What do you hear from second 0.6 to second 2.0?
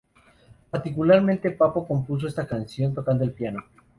Particularmente Pappo